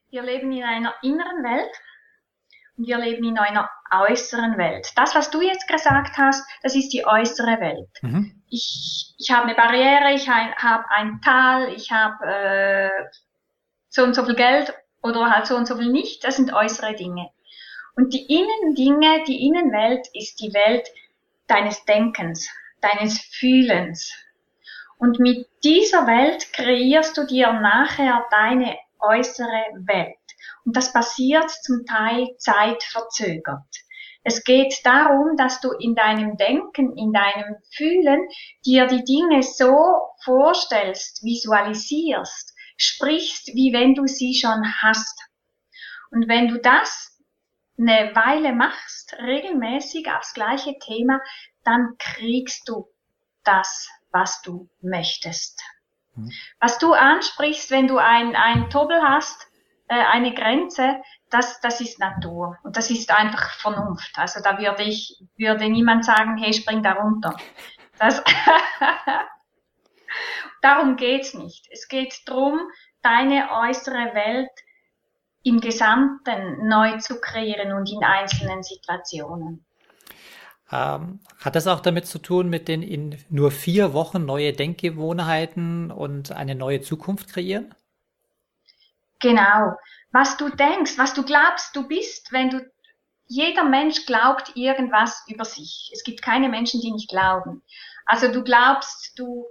Wir 0.10 0.24
leben 0.24 0.52
in 0.52 0.64
einer 0.64 0.94
inneren 1.02 1.44
Welt 1.44 1.72
und 2.78 2.88
wir 2.88 2.98
leben 2.98 3.24
in 3.26 3.38
einer 3.38 3.70
äußeren 3.92 4.58
Welt. 4.58 4.88
Das, 4.96 5.16
was 5.16 5.30
du 5.30 5.42
jetzt 5.42 5.68
gesagt 5.68 6.18
hast, 6.18 6.46
das 6.64 6.76
ist 6.76 6.90
die 6.90 7.06
äußere 7.06 7.60
Welt. 7.60 7.90
Mhm. 8.02 8.44
Ich, 8.50 9.14
ich 9.18 9.32
habe 9.32 9.44
eine 9.44 9.56
Barriere, 9.56 10.14
ich 10.14 10.30
habe 10.30 10.86
ein 10.90 11.22
Tal, 11.22 11.74
ich 11.74 11.92
habe 11.92 12.26
äh, 12.26 12.90
so 13.90 14.04
und 14.04 14.14
so 14.14 14.26
viel 14.26 14.36
Geld 14.36 14.74
oder 15.06 15.30
halt 15.30 15.46
so 15.46 15.56
und 15.56 15.68
so 15.68 15.78
viel 15.78 15.92
nicht. 15.92 16.24
Das 16.24 16.36
sind 16.36 16.54
äußere 16.54 16.96
Dinge. 16.96 17.30
Und 17.96 18.14
die 18.14 18.26
Innendinge, 18.26 19.24
die 19.26 19.46
Innenwelt 19.48 20.08
ist 20.14 20.42
die 20.42 20.54
Welt 20.54 20.88
deines 21.48 21.86
Denkens, 21.86 22.50
deines 22.82 23.20
Fühlens. 23.20 24.12
Und 24.98 25.20
mit 25.20 25.48
dieser 25.64 26.08
Welt 26.08 26.52
kreierst 26.54 27.16
du 27.18 27.26
dir 27.26 27.54
nachher 27.54 28.26
deine 28.32 28.78
äußere 29.00 29.66
Welt. 29.86 30.18
Und 30.66 30.76
das 30.76 30.92
passiert 30.92 31.50
zum 31.50 31.86
Teil 31.86 32.36
zeitverzögert. 32.38 33.68
Es 34.24 34.44
geht 34.44 34.84
darum, 34.84 35.38
dass 35.38 35.62
du 35.62 35.72
in 35.74 35.94
deinem 35.94 36.36
Denken, 36.36 36.98
in 36.98 37.14
deinem 37.14 37.58
Fühlen 37.76 38.28
dir 38.66 38.88
die 38.88 39.04
Dinge 39.04 39.44
so 39.44 40.10
vorstellst, 40.24 41.24
visualisierst, 41.24 42.55
sprichst, 42.78 43.48
wie 43.48 43.74
wenn 43.74 43.96
du 43.96 44.08
sie 44.08 44.34
schon 44.36 44.64
hast. 44.82 45.20
Und 46.12 46.28
wenn 46.28 46.48
du 46.48 46.60
das 46.60 47.20
eine 47.78 48.16
Weile 48.16 48.54
machst, 48.54 49.16
regelmäßig 49.20 50.10
aufs 50.12 50.34
gleiche 50.34 50.78
Thema, 50.80 51.20
dann 51.64 51.96
kriegst 52.00 52.68
du 52.70 52.88
das, 53.44 53.90
was 54.12 54.42
du 54.42 54.70
möchtest. 54.82 55.62
Mhm. 56.16 56.32
Was 56.60 56.78
du 56.78 56.94
ansprichst, 56.94 57.72
wenn 57.72 57.88
du 57.88 57.98
ein, 57.98 58.36
ein 58.36 58.70
Tobel 58.70 59.02
hast, 59.02 59.48
äh, 59.88 59.96
eine 59.96 60.34
Grenze, 60.34 61.02
das, 61.30 61.60
das 61.62 61.82
ist 61.82 62.00
Natur 62.00 62.58
und 62.64 62.78
das 62.78 62.90
ist 62.90 63.12
einfach 63.12 63.52
Vernunft. 63.60 64.12
Also 64.16 64.42
da 64.42 64.58
würde 64.58 64.84
ich, 64.84 65.22
würde 65.38 65.70
niemand 65.70 66.06
sagen, 66.06 66.38
hey, 66.38 66.54
spring 66.54 66.82
da 66.82 66.94
runter. 66.94 67.36
Das 68.00 68.24
Darum 70.62 70.96
geht's 70.96 71.34
nicht. 71.34 71.68
Es 71.72 71.88
geht 71.88 72.22
drum, 72.26 72.60
deine 73.02 73.50
äußere 73.52 74.14
Welt 74.16 74.50
im 75.44 75.60
Gesamten 75.62 76.68
neu 76.68 76.98
zu 76.98 77.22
kreieren 77.22 77.72
und 77.74 77.92
in 77.92 78.04
einzelnen 78.04 78.64
Situationen. 78.64 79.64
Ähm, 80.72 81.20
hat 81.40 81.56
das 81.56 81.68
auch 81.68 81.80
damit 81.80 82.08
zu 82.08 82.18
tun, 82.18 82.50
mit 82.50 82.68
den 82.68 82.82
in 82.82 83.24
nur 83.30 83.52
vier 83.52 83.94
Wochen 83.94 84.26
neue 84.26 84.54
Denkgewohnheiten 84.54 85.92
und 85.92 86.32
eine 86.32 86.56
neue 86.56 86.82
Zukunft 86.82 87.30
kreieren? 87.30 87.76
Genau. 89.20 89.76
Was 90.12 90.38
du 90.38 90.50
denkst, 90.50 90.98
was 90.98 91.14
du 91.14 91.24
glaubst, 91.24 91.76
du 91.76 91.88
bist, 91.88 92.32
wenn 92.32 92.50
du, 92.50 92.66
jeder 93.28 93.64
Mensch 93.64 94.06
glaubt 94.06 94.56
irgendwas 94.56 95.24
über 95.28 95.46
sich. 95.46 95.92
Es 95.94 96.04
gibt 96.04 96.24
keine 96.24 96.50
Menschen, 96.50 96.82
die 96.82 96.92
nicht 96.92 97.10
glauben. 97.10 97.62
Also 98.06 98.32
du 98.32 98.44
glaubst, 98.44 99.18
du 99.18 99.46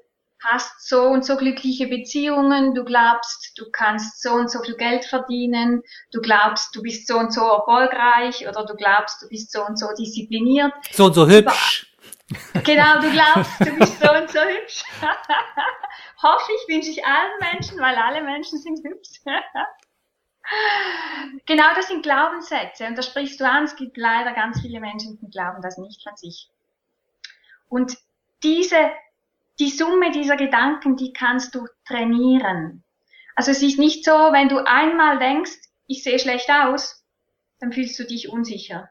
hast 0.45 0.89
so 0.89 1.03
und 1.03 1.25
so 1.25 1.37
glückliche 1.37 1.87
Beziehungen, 1.87 2.75
du 2.75 2.85
glaubst, 2.85 3.53
du 3.57 3.65
kannst 3.73 4.23
so 4.23 4.33
und 4.33 4.51
so 4.51 4.63
viel 4.63 4.77
Geld 4.77 5.05
verdienen, 5.05 5.83
du 6.13 6.21
glaubst, 6.21 6.75
du 6.77 6.83
bist 6.83 7.07
so 7.07 7.19
und 7.19 7.33
so 7.33 7.41
erfolgreich 7.41 8.47
oder 8.47 8.67
du 8.67 8.75
glaubst, 8.75 9.23
du 9.23 9.29
bist 9.29 9.51
so 9.51 9.65
und 9.65 9.79
so 9.79 9.87
diszipliniert. 9.99 10.73
So 10.93 11.07
und 11.07 11.15
so 11.15 11.27
hübsch. 11.27 11.91
Genau, 12.65 13.01
du 13.01 13.11
glaubst, 13.11 13.61
du 13.61 13.77
bist 13.77 14.01
so 14.01 14.13
und 14.13 14.31
so 14.31 14.41
hübsch. 14.41 14.83
Hoffe 16.23 16.53
ich, 16.53 16.75
wünsche 16.75 16.91
ich 16.91 17.05
allen 17.05 17.53
Menschen, 17.53 17.81
weil 17.81 17.97
alle 17.97 18.23
Menschen 18.23 18.59
sind 18.59 18.85
hübsch. 18.85 19.21
genau, 21.47 21.75
das 21.75 21.89
sind 21.89 22.03
Glaubenssätze 22.03 22.87
und 22.87 22.97
da 22.97 23.03
sprichst 23.03 23.41
du 23.41 23.49
an, 23.49 23.65
es 23.65 23.77
gibt 23.77 23.97
leider 23.97 24.33
ganz 24.33 24.61
viele 24.61 24.81
Menschen, 24.81 25.19
die 25.21 25.31
glauben 25.31 25.63
das 25.63 25.79
nicht 25.79 26.03
von 26.03 26.17
sich. 26.17 26.49
Und 27.69 27.97
diese 28.43 28.91
die 29.59 29.71
Summe 29.71 30.11
dieser 30.11 30.37
Gedanken, 30.37 30.97
die 30.97 31.13
kannst 31.13 31.55
du 31.55 31.67
trainieren. 31.87 32.85
Also 33.37 33.51
es 33.51 33.63
ist 33.63 33.79
nicht 33.79 34.05
so, 34.05 34.13
wenn 34.13 34.49
du 34.49 34.59
einmal 34.67 35.19
denkst, 35.19 35.59
ich 35.87 36.03
sehe 36.03 36.19
schlecht 36.19 36.51
aus, 36.51 37.05
dann 37.61 37.73
fühlst 37.73 37.99
du 37.99 38.05
dich 38.05 38.29
unsicher. 38.29 38.91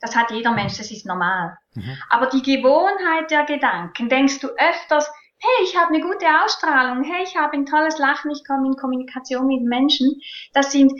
Das 0.00 0.14
hat 0.14 0.30
jeder 0.30 0.52
Mensch, 0.52 0.76
das 0.78 0.90
ist 0.90 1.06
normal. 1.06 1.56
Mhm. 1.74 1.96
Aber 2.08 2.26
die 2.26 2.42
Gewohnheit 2.42 3.30
der 3.30 3.44
Gedanken, 3.44 4.08
denkst 4.08 4.40
du 4.40 4.48
öfters, 4.48 5.10
hey, 5.38 5.64
ich 5.64 5.76
habe 5.76 5.94
eine 5.94 6.02
gute 6.02 6.26
Ausstrahlung, 6.44 7.02
hey, 7.04 7.24
ich 7.24 7.36
habe 7.36 7.56
ein 7.56 7.66
tolles 7.66 7.98
Lachen, 7.98 8.30
ich 8.30 8.44
komme 8.46 8.66
in 8.66 8.76
Kommunikation 8.76 9.46
mit 9.46 9.62
Menschen, 9.62 10.20
das 10.52 10.72
sind 10.72 10.92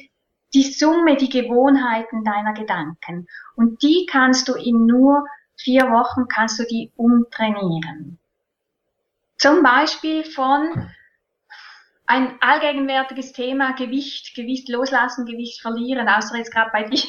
die 0.54 0.62
Summe, 0.62 1.16
die 1.16 1.28
Gewohnheiten 1.28 2.24
deiner 2.24 2.54
Gedanken. 2.54 3.26
Und 3.54 3.82
die 3.82 4.06
kannst 4.10 4.48
du 4.48 4.54
in 4.54 4.86
nur 4.86 5.24
vier 5.56 5.90
Wochen, 5.90 6.26
kannst 6.28 6.58
du 6.58 6.64
die 6.64 6.92
umtrainieren. 6.96 8.17
Zum 9.38 9.62
Beispiel 9.62 10.24
von 10.24 10.90
ein 12.06 12.40
allgegenwärtiges 12.40 13.32
Thema 13.32 13.72
Gewicht, 13.74 14.34
Gewicht 14.34 14.68
loslassen, 14.68 15.26
Gewicht 15.26 15.60
verlieren, 15.60 16.08
außer 16.08 16.36
jetzt 16.36 16.52
gerade 16.52 16.70
bei 16.72 16.84
dir, 16.88 17.04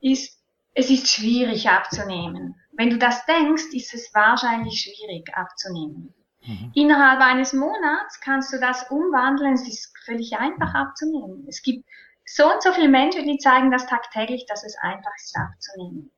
ist, 0.00 0.40
es 0.74 0.90
ist 0.90 1.08
schwierig 1.08 1.68
abzunehmen. 1.68 2.54
Wenn 2.72 2.90
du 2.90 2.98
das 2.98 3.26
denkst, 3.26 3.66
ist 3.72 3.92
es 3.92 4.14
wahrscheinlich 4.14 4.80
schwierig 4.80 5.28
abzunehmen. 5.34 6.14
Mhm. 6.44 6.72
Innerhalb 6.74 7.20
eines 7.20 7.52
Monats 7.52 8.20
kannst 8.20 8.52
du 8.52 8.58
das 8.58 8.90
umwandeln, 8.90 9.54
es 9.54 9.68
ist 9.68 9.92
völlig 10.04 10.36
einfach 10.38 10.74
abzunehmen. 10.74 11.44
Es 11.48 11.62
gibt 11.62 11.84
so 12.24 12.50
und 12.50 12.62
so 12.62 12.72
viele 12.72 12.88
Menschen, 12.88 13.26
die 13.26 13.38
zeigen 13.38 13.70
das 13.70 13.86
tagtäglich, 13.86 14.46
dass 14.46 14.64
es 14.64 14.76
einfach 14.78 15.12
ist 15.16 15.36
abzunehmen. 15.36 16.10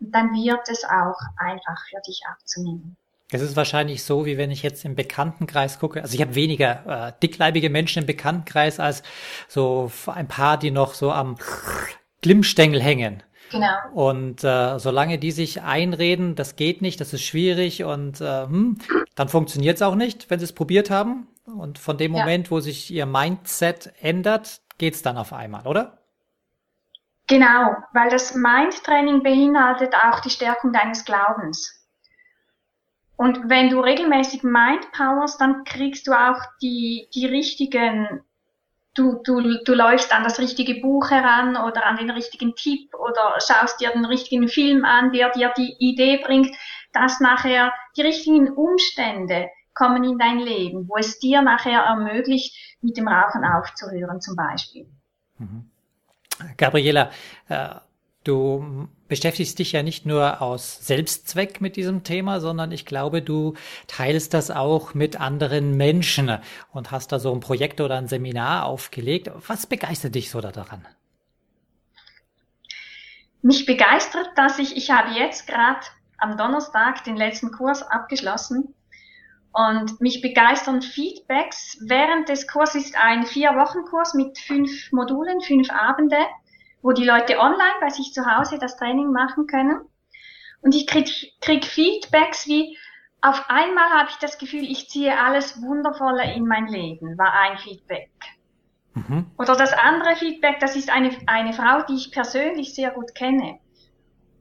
Und 0.00 0.14
dann 0.14 0.32
wird 0.32 0.68
es 0.68 0.84
auch 0.84 1.18
einfach 1.36 1.84
für 1.90 2.00
dich 2.06 2.22
abzunehmen. 2.30 2.96
Es 3.30 3.42
ist 3.42 3.56
wahrscheinlich 3.56 4.04
so, 4.04 4.24
wie 4.24 4.38
wenn 4.38 4.50
ich 4.50 4.62
jetzt 4.62 4.84
im 4.86 4.94
Bekanntenkreis 4.94 5.78
gucke. 5.78 6.00
Also 6.00 6.14
ich 6.14 6.22
habe 6.22 6.34
weniger 6.34 7.08
äh, 7.08 7.12
dickleibige 7.22 7.68
Menschen 7.68 8.00
im 8.00 8.06
Bekanntenkreis 8.06 8.80
als 8.80 9.02
so 9.48 9.90
ein 10.06 10.28
paar, 10.28 10.56
die 10.56 10.70
noch 10.70 10.94
so 10.94 11.12
am 11.12 11.36
Glimmstängel 12.22 12.82
hängen. 12.82 13.22
Genau. 13.50 13.76
Und 13.92 14.44
äh, 14.44 14.78
solange 14.78 15.18
die 15.18 15.30
sich 15.30 15.62
einreden, 15.62 16.36
das 16.36 16.56
geht 16.56 16.82
nicht, 16.82 17.00
das 17.00 17.12
ist 17.12 17.22
schwierig 17.22 17.84
und 17.84 18.20
äh, 18.20 18.44
hm, 18.44 18.78
dann 19.14 19.28
funktioniert 19.28 19.76
es 19.76 19.82
auch 19.82 19.94
nicht, 19.94 20.30
wenn 20.30 20.38
sie 20.38 20.44
es 20.44 20.52
probiert 20.52 20.90
haben. 20.90 21.28
Und 21.44 21.78
von 21.78 21.96
dem 21.96 22.12
Moment, 22.12 22.46
ja. 22.46 22.50
wo 22.50 22.60
sich 22.60 22.90
ihr 22.90 23.06
Mindset 23.06 23.92
ändert, 24.00 24.60
geht's 24.76 25.02
dann 25.02 25.16
auf 25.16 25.32
einmal, 25.32 25.66
oder? 25.66 25.98
Genau, 27.26 27.76
weil 27.92 28.08
das 28.10 28.34
Mindtraining 28.34 29.22
beinhaltet 29.22 29.94
auch 29.94 30.20
die 30.20 30.30
Stärkung 30.30 30.72
deines 30.72 31.04
Glaubens. 31.04 31.77
Und 33.18 33.50
wenn 33.50 33.68
du 33.68 33.80
regelmäßig 33.80 34.44
Mind 34.44 34.92
Powers, 34.92 35.36
dann 35.38 35.64
kriegst 35.64 36.06
du 36.06 36.12
auch 36.12 36.40
die, 36.62 37.08
die 37.12 37.26
richtigen, 37.26 38.20
du, 38.94 39.20
du, 39.24 39.40
du 39.64 39.74
läufst 39.74 40.14
an 40.14 40.22
das 40.22 40.38
richtige 40.38 40.80
Buch 40.80 41.10
heran 41.10 41.56
oder 41.56 41.84
an 41.84 41.96
den 41.96 42.10
richtigen 42.10 42.54
Tipp 42.54 42.94
oder 42.94 43.36
schaust 43.44 43.80
dir 43.80 43.90
den 43.90 44.04
richtigen 44.04 44.46
Film 44.46 44.84
an, 44.84 45.10
der 45.10 45.30
dir 45.30 45.52
die 45.56 45.74
Idee 45.80 46.20
bringt, 46.24 46.54
dass 46.92 47.18
nachher 47.18 47.72
die 47.96 48.02
richtigen 48.02 48.50
Umstände 48.50 49.48
kommen 49.74 50.04
in 50.04 50.16
dein 50.18 50.38
Leben, 50.38 50.88
wo 50.88 50.96
es 50.96 51.18
dir 51.18 51.42
nachher 51.42 51.80
ermöglicht, 51.80 52.56
mit 52.82 52.96
dem 52.96 53.08
Rauchen 53.08 53.44
aufzuhören 53.44 54.20
zum 54.20 54.36
Beispiel. 54.36 54.86
Mhm. 55.38 55.68
Gabriela, 56.56 57.10
äh, 57.48 57.74
Du 58.28 58.88
beschäftigst 59.08 59.58
dich 59.58 59.72
ja 59.72 59.82
nicht 59.82 60.04
nur 60.04 60.42
aus 60.42 60.86
Selbstzweck 60.86 61.62
mit 61.62 61.76
diesem 61.76 62.04
Thema, 62.04 62.40
sondern 62.40 62.72
ich 62.72 62.84
glaube, 62.84 63.22
du 63.22 63.54
teilst 63.86 64.34
das 64.34 64.50
auch 64.50 64.92
mit 64.92 65.18
anderen 65.18 65.78
Menschen 65.78 66.38
und 66.70 66.90
hast 66.90 67.10
da 67.10 67.20
so 67.20 67.32
ein 67.32 67.40
Projekt 67.40 67.80
oder 67.80 67.96
ein 67.96 68.06
Seminar 68.06 68.66
aufgelegt. 68.66 69.30
Was 69.46 69.66
begeistert 69.66 70.14
dich 70.14 70.30
so 70.30 70.42
daran? 70.42 70.86
Mich 73.40 73.64
begeistert, 73.64 74.28
dass 74.36 74.58
ich, 74.58 74.76
ich 74.76 74.90
habe 74.90 75.18
jetzt 75.18 75.46
gerade 75.46 75.80
am 76.18 76.36
Donnerstag 76.36 77.04
den 77.04 77.16
letzten 77.16 77.50
Kurs 77.50 77.82
abgeschlossen 77.82 78.74
und 79.52 80.02
mich 80.02 80.20
begeistern 80.20 80.82
Feedbacks. 80.82 81.78
Während 81.80 82.28
des 82.28 82.46
Kurses 82.46 82.84
ist 82.84 82.94
ein 82.98 83.24
Vier-Wochen-Kurs 83.24 84.12
mit 84.12 84.38
fünf 84.38 84.92
Modulen, 84.92 85.40
fünf 85.40 85.70
Abende 85.70 86.18
wo 86.82 86.92
die 86.92 87.04
Leute 87.04 87.38
online 87.38 87.80
bei 87.80 87.90
sich 87.90 88.12
zu 88.12 88.24
Hause 88.24 88.58
das 88.58 88.76
Training 88.76 89.12
machen 89.12 89.46
können. 89.46 89.80
Und 90.60 90.74
ich 90.74 90.86
krieg, 90.86 91.08
krieg 91.40 91.64
Feedbacks 91.64 92.46
wie, 92.46 92.76
auf 93.20 93.44
einmal 93.48 93.90
habe 93.90 94.10
ich 94.10 94.16
das 94.16 94.38
Gefühl, 94.38 94.64
ich 94.64 94.88
ziehe 94.88 95.18
alles 95.18 95.60
wundervoller 95.62 96.32
in 96.34 96.46
mein 96.46 96.68
Leben, 96.68 97.18
war 97.18 97.32
ein 97.32 97.58
Feedback. 97.58 98.10
Mhm. 98.94 99.26
Oder 99.38 99.56
das 99.56 99.72
andere 99.72 100.16
Feedback, 100.16 100.60
das 100.60 100.76
ist 100.76 100.90
eine, 100.90 101.10
eine 101.26 101.52
Frau, 101.52 101.82
die 101.82 101.96
ich 101.96 102.12
persönlich 102.12 102.74
sehr 102.74 102.90
gut 102.90 103.14
kenne. 103.14 103.58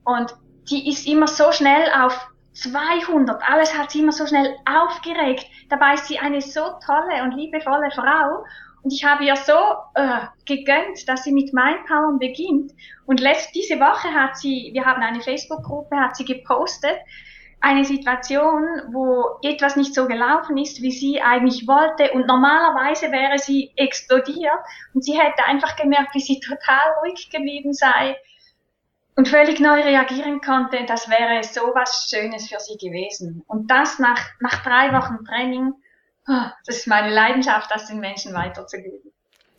Und 0.04 0.36
die 0.70 0.90
ist 0.90 1.08
immer 1.08 1.28
so 1.28 1.52
schnell 1.52 1.92
auf 1.92 2.30
200, 2.54 3.42
alles 3.48 3.78
hat 3.78 3.92
sie 3.92 4.00
immer 4.02 4.12
so 4.12 4.26
schnell 4.26 4.56
aufgeregt. 4.66 5.46
Dabei 5.70 5.94
ist 5.94 6.08
sie 6.08 6.18
eine 6.18 6.42
so 6.42 6.62
tolle 6.86 7.24
und 7.24 7.34
liebevolle 7.34 7.92
Frau 7.92 8.46
Und 8.88 8.94
ich 8.94 9.04
habe 9.04 9.26
ihr 9.26 9.36
so 9.36 9.52
äh, 9.96 10.28
gegönnt, 10.46 11.10
dass 11.10 11.26
sie 11.26 11.34
mit 11.34 11.52
Mindpower 11.52 12.18
beginnt. 12.18 12.72
Und 13.06 13.20
letzt, 13.20 13.54
diese 13.54 13.82
Woche 13.82 14.14
hat 14.14 14.38
sie, 14.38 14.70
wir 14.72 14.86
haben 14.86 15.04
eine 15.04 15.20
Facebook-Gruppe, 15.20 15.98
hat 15.98 16.16
sie 16.16 16.24
gepostet, 16.24 16.96
eine 17.60 17.84
Situation, 17.84 18.64
wo 18.94 19.40
etwas 19.44 19.76
nicht 19.76 19.94
so 19.94 20.08
gelaufen 20.08 20.56
ist, 20.56 20.82
wie 20.82 20.94
sie 20.94 21.22
eigentlich 21.22 21.68
wollte 21.68 22.14
und 22.14 22.28
normalerweise 22.28 23.12
wäre 23.12 23.38
sie 23.38 23.74
explodiert 23.76 24.56
und 24.94 25.04
sie 25.04 25.20
hätte 25.20 25.44
einfach 25.46 25.76
gemerkt, 25.76 26.16
wie 26.16 26.22
sie 26.22 26.40
total 26.40 26.94
ruhig 27.04 27.30
geblieben 27.30 27.74
sei 27.74 28.16
und 29.18 29.28
völlig 29.28 29.60
neu 29.60 29.82
reagieren 29.82 30.40
konnte. 30.40 30.86
Das 30.88 31.10
wäre 31.10 31.44
so 31.44 31.74
was 31.74 32.08
Schönes 32.10 32.48
für 32.48 32.62
sie 32.62 32.78
gewesen. 32.78 33.44
Und 33.48 33.70
das 33.70 34.00
nach, 34.00 34.22
nach 34.40 34.64
drei 34.64 34.94
Wochen 34.94 35.26
Training, 35.26 35.74
das 36.28 36.78
ist 36.78 36.88
meine 36.88 37.14
Leidenschaft, 37.14 37.72
das 37.72 37.88
den 37.88 38.00
Menschen 38.00 38.34
weiterzugeben. 38.34 39.12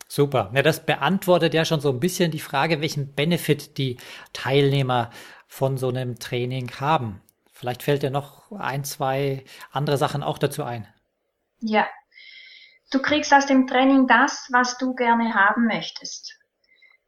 Super. 0.07 0.51
Ja, 0.53 0.61
das 0.61 0.85
beantwortet 0.85 1.53
ja 1.53 1.65
schon 1.65 1.81
so 1.81 1.89
ein 1.89 1.99
bisschen 1.99 2.31
die 2.31 2.39
Frage, 2.39 2.81
welchen 2.81 3.13
Benefit 3.13 3.77
die 3.77 3.97
Teilnehmer 4.33 5.11
von 5.47 5.77
so 5.77 5.89
einem 5.89 6.17
Training 6.17 6.71
haben. 6.79 7.21
Vielleicht 7.51 7.83
fällt 7.83 8.03
dir 8.03 8.09
noch 8.09 8.51
ein, 8.51 8.83
zwei 8.83 9.43
andere 9.71 9.97
Sachen 9.97 10.23
auch 10.23 10.37
dazu 10.37 10.63
ein. 10.63 10.87
Ja. 11.59 11.87
Du 12.91 13.01
kriegst 13.01 13.33
aus 13.33 13.45
dem 13.45 13.67
Training 13.67 14.07
das, 14.07 14.47
was 14.51 14.77
du 14.77 14.95
gerne 14.95 15.35
haben 15.35 15.67
möchtest. 15.67 16.39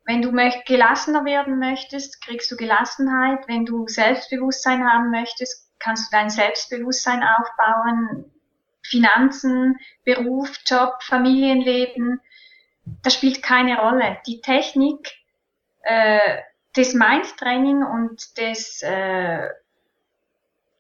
Wenn 0.06 0.22
du 0.22 0.32
gelassener 0.66 1.26
werden 1.26 1.58
möchtest, 1.58 2.24
kriegst 2.24 2.52
du 2.52 2.56
Gelassenheit. 2.56 3.48
Wenn 3.48 3.66
du 3.66 3.88
Selbstbewusstsein 3.88 4.84
haben 4.88 5.10
möchtest, 5.10 5.72
kannst 5.80 6.12
du 6.12 6.18
dein 6.18 6.30
Selbstbewusstsein 6.30 7.24
aufbauen. 7.24 8.32
Finanzen, 8.84 9.80
Beruf, 10.04 10.52
Job, 10.66 11.02
Familienleben, 11.02 12.20
das 13.04 13.14
spielt 13.14 13.44
keine 13.44 13.80
Rolle. 13.80 14.18
Die 14.28 14.42
Technik 14.42 15.12
äh, 15.82 16.38
des 16.76 16.94
Mindtraining 16.94 17.84
und 17.84 18.38
des 18.38 18.82
äh, 18.82 19.48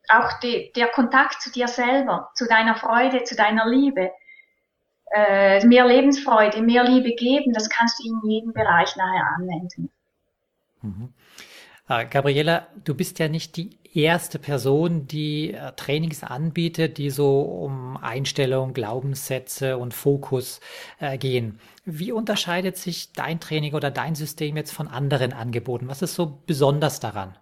auch 0.10 0.40
die, 0.40 0.72
der 0.76 0.88
Kontakt 0.88 1.42
zu 1.42 1.52
dir 1.52 1.68
selber, 1.68 2.32
zu 2.36 2.46
deiner 2.46 2.76
Freude, 2.76 3.24
zu 3.24 3.36
deiner 3.36 3.68
Liebe, 3.68 4.12
äh, 5.14 5.66
mehr 5.66 5.86
Lebensfreude, 5.86 6.62
mehr 6.62 6.84
Liebe 6.84 7.14
geben, 7.16 7.54
das 7.54 7.70
kannst 7.70 8.00
du 8.00 8.08
in 8.08 8.30
jedem 8.30 8.54
Bereich 8.54 8.96
nachher 8.96 9.28
anwenden. 9.38 9.92
Mhm. 10.82 11.14
Äh, 11.88 12.06
Gabriela, 12.06 12.68
du 12.84 12.96
bist 12.96 13.20
ja 13.20 13.28
nicht 13.28 13.58
die 13.58 13.78
erste 13.94 14.40
Person, 14.40 15.08
die 15.08 15.54
äh, 15.54 15.74
Trainings 15.74 16.24
anbietet, 16.24 16.98
die 16.98 17.10
so 17.10 17.42
um 17.42 17.98
Einstellung, 17.98 18.74
Glaubenssätze 18.74 19.78
und 19.78 19.94
Fokus 19.94 20.62
äh, 21.00 21.18
gehen. 21.18 21.60
Wie 21.84 22.12
unterscheidet 22.12 22.78
sich 22.78 23.12
dein 23.14 23.40
Training 23.40 23.74
oder 23.74 23.92
dein 23.92 24.16
System 24.16 24.56
jetzt 24.56 24.72
von 24.72 24.88
anderen 24.88 25.34
Angeboten? 25.34 25.88
Was 25.88 26.02
ist 26.02 26.16
so 26.16 26.42
besonders 26.46 27.00
daran? 27.00 27.38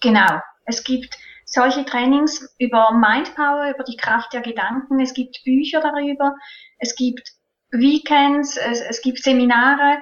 Genau. 0.00 0.40
Es 0.66 0.84
gibt 0.84 1.16
solche 1.44 1.84
Trainings 1.84 2.54
über 2.58 2.90
Mindpower, 2.92 3.70
über 3.74 3.84
die 3.84 3.96
Kraft 3.96 4.32
der 4.32 4.42
Gedanken. 4.42 5.00
Es 5.00 5.14
gibt 5.14 5.42
Bücher 5.44 5.80
darüber. 5.80 6.34
Es 6.78 6.94
gibt 6.96 7.32
Weekends. 7.70 8.56
Es, 8.56 8.80
es 8.80 9.00
gibt 9.00 9.22
Seminare. 9.22 9.98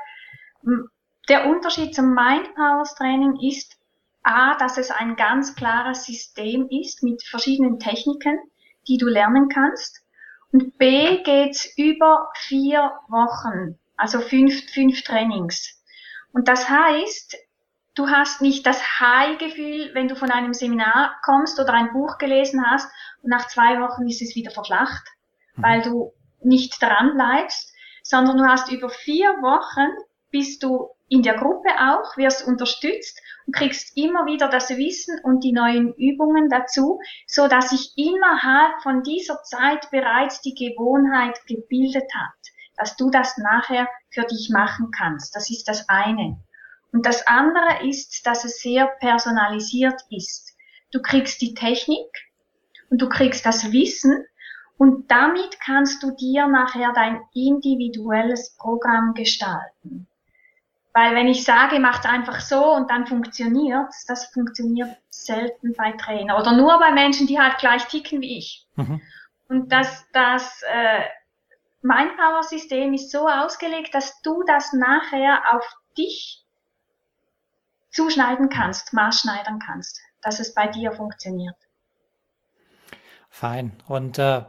Der 1.28 1.46
Unterschied 1.46 1.94
zum 1.94 2.14
Mindpowers 2.14 2.94
Training 2.96 3.38
ist 3.40 3.78
A, 4.22 4.56
dass 4.56 4.76
es 4.76 4.90
ein 4.90 5.16
ganz 5.16 5.54
klares 5.54 6.04
System 6.04 6.68
ist 6.68 7.02
mit 7.02 7.22
verschiedenen 7.22 7.78
Techniken, 7.78 8.38
die 8.88 8.98
du 8.98 9.06
lernen 9.06 9.48
kannst. 9.48 10.02
Und 10.52 10.76
B 10.78 11.22
geht's 11.22 11.76
über 11.76 12.30
vier 12.34 12.92
Wochen, 13.08 13.78
also 13.96 14.20
fünf, 14.20 14.70
fünf 14.72 15.02
Trainings. 15.02 15.82
Und 16.32 16.48
das 16.48 16.68
heißt, 16.68 17.36
du 17.94 18.08
hast 18.08 18.42
nicht 18.42 18.66
das 18.66 19.00
High-Gefühl, 19.00 19.90
wenn 19.94 20.08
du 20.08 20.16
von 20.16 20.30
einem 20.30 20.52
Seminar 20.52 21.16
kommst 21.24 21.58
oder 21.58 21.72
ein 21.72 21.92
Buch 21.92 22.18
gelesen 22.18 22.64
hast 22.66 22.90
und 23.22 23.30
nach 23.30 23.48
zwei 23.48 23.80
Wochen 23.80 24.06
ist 24.06 24.20
es 24.20 24.34
wieder 24.34 24.50
verflacht, 24.50 25.04
mhm. 25.56 25.62
weil 25.62 25.82
du 25.82 26.12
nicht 26.42 26.80
dran 26.82 27.14
bleibst, 27.14 27.72
sondern 28.02 28.36
du 28.36 28.44
hast 28.44 28.70
über 28.70 28.90
vier 28.90 29.30
Wochen 29.40 30.04
bist 30.30 30.62
du 30.62 30.93
in 31.08 31.22
der 31.22 31.34
Gruppe 31.34 31.68
auch, 31.78 32.16
wirst 32.16 32.46
unterstützt 32.46 33.20
und 33.46 33.54
kriegst 33.54 33.96
immer 33.96 34.26
wieder 34.26 34.48
das 34.48 34.70
Wissen 34.70 35.20
und 35.22 35.44
die 35.44 35.52
neuen 35.52 35.92
Übungen 35.94 36.48
dazu, 36.48 37.00
so 37.26 37.46
dass 37.46 37.70
sich 37.70 37.92
innerhalb 37.96 38.82
von 38.82 39.02
dieser 39.02 39.42
Zeit 39.42 39.90
bereits 39.90 40.40
die 40.40 40.54
Gewohnheit 40.54 41.38
gebildet 41.46 42.10
hat, 42.14 42.34
dass 42.76 42.96
du 42.96 43.10
das 43.10 43.36
nachher 43.38 43.88
für 44.10 44.24
dich 44.24 44.50
machen 44.50 44.90
kannst. 44.96 45.36
Das 45.36 45.50
ist 45.50 45.68
das 45.68 45.88
eine. 45.88 46.40
Und 46.92 47.06
das 47.06 47.26
andere 47.26 47.86
ist, 47.88 48.26
dass 48.26 48.44
es 48.44 48.60
sehr 48.60 48.86
personalisiert 49.00 50.00
ist. 50.10 50.56
Du 50.92 51.02
kriegst 51.02 51.40
die 51.42 51.54
Technik 51.54 52.08
und 52.88 53.02
du 53.02 53.08
kriegst 53.08 53.44
das 53.44 53.72
Wissen 53.72 54.24
und 54.78 55.10
damit 55.10 55.60
kannst 55.60 56.02
du 56.02 56.12
dir 56.12 56.46
nachher 56.46 56.92
dein 56.94 57.20
individuelles 57.34 58.56
Programm 58.56 59.14
gestalten. 59.14 60.06
Weil 60.94 61.16
wenn 61.16 61.26
ich 61.26 61.44
sage, 61.44 61.80
macht 61.80 62.06
einfach 62.06 62.40
so 62.40 62.72
und 62.72 62.88
dann 62.88 63.06
funktioniert's, 63.06 64.06
das 64.06 64.26
funktioniert 64.26 64.96
selten 65.10 65.74
bei 65.74 65.92
Trainer 65.92 66.38
oder 66.38 66.52
nur 66.52 66.78
bei 66.78 66.92
Menschen, 66.92 67.26
die 67.26 67.38
halt 67.38 67.58
gleich 67.58 67.84
ticken 67.88 68.20
wie 68.20 68.38
ich. 68.38 68.66
Mhm. 68.76 69.02
Und 69.48 69.72
das, 69.72 70.06
das 70.12 70.62
äh, 70.62 71.00
mein 71.82 72.16
Power-System 72.16 72.94
ist 72.94 73.10
so 73.10 73.28
ausgelegt, 73.28 73.92
dass 73.92 74.22
du 74.22 74.44
das 74.44 74.72
nachher 74.72 75.42
auf 75.52 75.68
dich 75.98 76.44
zuschneiden 77.90 78.48
kannst, 78.48 78.92
maßschneidern 78.92 79.58
kannst, 79.58 80.00
dass 80.22 80.38
es 80.38 80.54
bei 80.54 80.68
dir 80.68 80.92
funktioniert. 80.92 81.56
Fein. 83.28 83.72
Und 83.88 84.18
äh, 84.18 84.44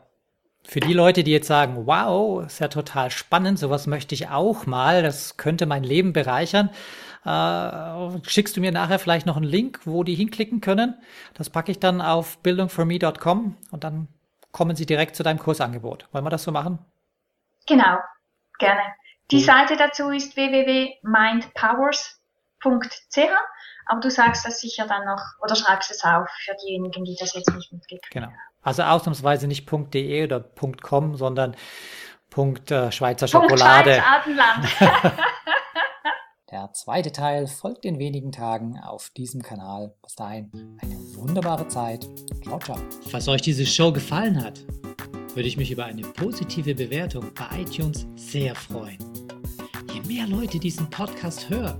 für 0.67 0.79
die 0.79 0.93
Leute, 0.93 1.23
die 1.23 1.31
jetzt 1.31 1.47
sagen, 1.47 1.85
wow, 1.85 2.45
ist 2.45 2.59
ja 2.59 2.67
total 2.67 3.11
spannend, 3.11 3.59
sowas 3.59 3.87
möchte 3.87 4.15
ich 4.15 4.29
auch 4.29 4.65
mal, 4.65 5.03
das 5.03 5.37
könnte 5.37 5.65
mein 5.65 5.83
Leben 5.83 6.13
bereichern, 6.13 6.69
äh, 7.25 8.29
schickst 8.29 8.57
du 8.57 8.61
mir 8.61 8.71
nachher 8.71 8.99
vielleicht 8.99 9.25
noch 9.25 9.37
einen 9.37 9.45
Link, 9.45 9.81
wo 9.85 10.03
die 10.03 10.15
hinklicken 10.15 10.61
können. 10.61 10.95
Das 11.33 11.49
packe 11.49 11.71
ich 11.71 11.79
dann 11.79 12.01
auf 12.01 12.39
bildungforme.com 12.39 13.57
und 13.71 13.83
dann 13.83 14.07
kommen 14.51 14.75
sie 14.75 14.85
direkt 14.85 15.15
zu 15.15 15.23
deinem 15.23 15.39
Kursangebot. 15.39 16.07
Wollen 16.11 16.25
wir 16.25 16.29
das 16.29 16.43
so 16.43 16.51
machen? 16.51 16.79
Genau, 17.67 17.97
gerne. 18.59 18.81
Die 19.31 19.41
Seite 19.41 19.75
dazu 19.75 20.09
ist 20.09 20.35
www.mindpowers.com 20.35 22.24
ch, 22.61 23.19
aber 23.87 23.99
du 24.01 24.09
sagst 24.09 24.45
das 24.45 24.59
sicher 24.59 24.87
dann 24.87 25.05
noch 25.05 25.21
oder 25.41 25.55
schreibst 25.55 25.91
es 25.91 26.03
auf 26.03 26.27
für 26.43 26.55
diejenigen, 26.65 27.05
die 27.05 27.15
das 27.19 27.33
jetzt 27.33 27.53
nicht 27.53 27.71
mitgekriegt 27.71 28.11
Genau. 28.11 28.29
Also 28.61 28.81
ausnahmsweise 28.81 29.47
nicht 29.47 29.69
.de 29.93 30.23
oder 30.23 30.39
.com, 30.81 31.15
sondern 31.15 31.55
Punkt 32.31 32.71
äh, 32.71 32.91
Schweizer 32.91 33.27
Schokolade. 33.27 34.03
Punkt 34.23 34.39
Der 36.51 36.71
zweite 36.73 37.11
Teil 37.11 37.47
folgt 37.47 37.85
in 37.85 37.99
wenigen 37.99 38.31
Tagen 38.31 38.79
auf 38.79 39.09
diesem 39.09 39.41
Kanal. 39.41 39.93
Bis 40.01 40.15
dahin 40.15 40.77
eine 40.81 40.95
wunderbare 41.15 41.67
Zeit. 41.67 42.07
Ciao, 42.43 42.59
ciao. 42.59 42.77
Falls 43.09 43.27
euch 43.27 43.41
diese 43.41 43.65
Show 43.65 43.91
gefallen 43.91 44.43
hat, 44.43 44.59
würde 45.33 45.47
ich 45.47 45.57
mich 45.57 45.71
über 45.71 45.85
eine 45.85 46.01
positive 46.01 46.73
Bewertung 46.73 47.31
bei 47.33 47.61
iTunes 47.61 48.07
sehr 48.15 48.55
freuen. 48.55 48.99
Je 49.93 50.01
mehr 50.01 50.27
Leute 50.27 50.59
diesen 50.59 50.89
Podcast 50.89 51.49
hören, 51.49 51.79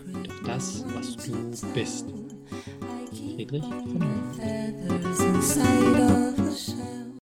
das, 0.45 0.83
was 0.93 1.15
du 1.17 1.33
bist. 1.73 2.05
Friedrich 3.35 3.63
von 3.63 4.01
Höhen. 4.01 4.31